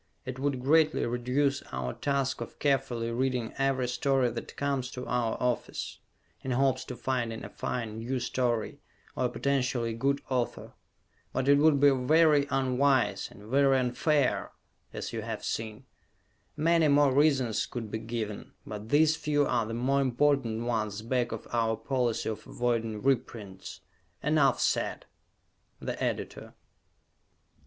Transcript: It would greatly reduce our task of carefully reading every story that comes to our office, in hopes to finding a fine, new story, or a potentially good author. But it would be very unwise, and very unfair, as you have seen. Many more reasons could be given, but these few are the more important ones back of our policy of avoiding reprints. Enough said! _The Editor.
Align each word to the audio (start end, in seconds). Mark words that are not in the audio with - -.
It 0.25 0.39
would 0.39 0.63
greatly 0.63 1.05
reduce 1.05 1.61
our 1.71 1.93
task 1.93 2.41
of 2.41 2.57
carefully 2.57 3.11
reading 3.11 3.53
every 3.59 3.87
story 3.87 4.31
that 4.31 4.57
comes 4.57 4.89
to 4.93 5.05
our 5.05 5.37
office, 5.39 5.99
in 6.43 6.49
hopes 6.49 6.83
to 6.85 6.95
finding 6.95 7.43
a 7.45 7.49
fine, 7.49 7.99
new 7.99 8.19
story, 8.19 8.79
or 9.15 9.25
a 9.25 9.29
potentially 9.29 9.93
good 9.93 10.19
author. 10.27 10.73
But 11.33 11.47
it 11.47 11.59
would 11.59 11.79
be 11.79 11.91
very 11.91 12.47
unwise, 12.49 13.29
and 13.29 13.43
very 13.43 13.77
unfair, 13.77 14.53
as 14.91 15.13
you 15.13 15.21
have 15.21 15.43
seen. 15.45 15.85
Many 16.57 16.87
more 16.87 17.13
reasons 17.13 17.67
could 17.67 17.91
be 17.91 17.99
given, 17.99 18.53
but 18.65 18.89
these 18.89 19.15
few 19.15 19.45
are 19.45 19.67
the 19.67 19.75
more 19.75 20.01
important 20.01 20.63
ones 20.65 21.03
back 21.03 21.31
of 21.31 21.47
our 21.53 21.77
policy 21.77 22.27
of 22.27 22.47
avoiding 22.47 23.03
reprints. 23.03 23.81
Enough 24.23 24.59
said! 24.59 25.05
_The 25.79 25.95
Editor. 26.01 26.55